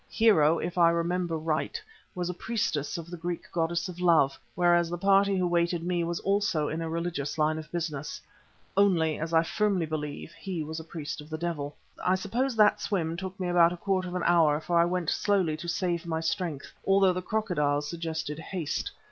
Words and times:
Hero, 0.09 0.57
if 0.57 0.79
I 0.79 0.89
remember 0.89 1.37
right, 1.37 1.79
was 2.15 2.27
a 2.27 2.33
priestess 2.33 2.97
of 2.97 3.11
the 3.11 3.17
Greek 3.17 3.43
goddess 3.51 3.87
of 3.87 3.99
love, 3.99 4.39
whereas 4.55 4.89
the 4.89 4.97
party 4.97 5.37
who 5.37 5.45
waited 5.47 5.83
me 5.83 6.03
was 6.03 6.19
also 6.21 6.69
in 6.69 6.81
a 6.81 6.89
religious 6.89 7.37
line 7.37 7.59
of 7.59 7.71
business. 7.71 8.19
Only, 8.75 9.19
as 9.19 9.31
I 9.31 9.43
firmly 9.43 9.85
believe, 9.85 10.31
he 10.33 10.63
was 10.63 10.79
a 10.79 10.83
priest 10.83 11.21
of 11.21 11.29
the 11.29 11.37
devil. 11.37 11.75
I 12.03 12.15
suppose 12.15 12.55
that 12.55 12.81
swim 12.81 13.15
took 13.15 13.39
me 13.39 13.47
about 13.47 13.73
a 13.73 13.77
quarter 13.77 14.07
of 14.07 14.15
an 14.15 14.23
hour, 14.25 14.59
for 14.59 14.79
I 14.79 14.85
went 14.85 15.11
slowly 15.11 15.55
to 15.57 15.67
save 15.67 16.07
my 16.07 16.19
strength, 16.19 16.71
although 16.83 17.13
the 17.13 17.21
crocodiles 17.21 17.87
suggested 17.87 18.39
haste. 18.39 18.89